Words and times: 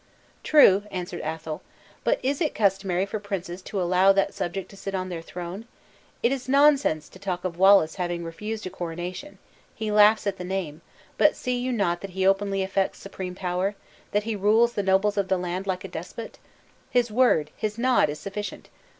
"True," 0.41 0.85
answered 0.89 1.21
Athol; 1.21 1.61
"but 2.03 2.19
is 2.23 2.41
it 2.41 2.55
customary 2.55 3.05
for 3.05 3.19
princes 3.19 3.61
to 3.61 3.79
allow 3.79 4.11
that 4.11 4.33
subject 4.33 4.71
to 4.71 4.75
sit 4.75 4.95
on 4.95 5.09
their 5.09 5.21
throne? 5.21 5.65
It 6.23 6.31
is 6.31 6.49
nonsense 6.49 7.07
to 7.09 7.19
talk 7.19 7.45
of 7.45 7.59
Wallace 7.59 7.97
having 8.01 8.23
refused 8.23 8.65
a 8.65 8.71
coronation. 8.71 9.37
He 9.75 9.91
laughs 9.91 10.25
at 10.25 10.39
the 10.39 10.43
name; 10.43 10.81
but 11.19 11.35
see 11.35 11.55
you 11.59 11.71
not 11.71 12.01
that 12.01 12.09
he 12.17 12.25
openly 12.25 12.63
affects 12.63 12.97
supreme 12.97 13.35
power; 13.35 13.75
that 14.09 14.23
he 14.23 14.35
rules 14.35 14.73
the 14.73 14.81
nobles 14.81 15.17
of 15.17 15.27
the 15.27 15.37
land 15.37 15.67
like 15.67 15.83
a 15.83 15.87
despot? 15.87 16.39
His 16.89 17.11
word, 17.11 17.51
his 17.55 17.77
nod 17.77 18.09
is 18.09 18.17
sufficient! 18.19 18.69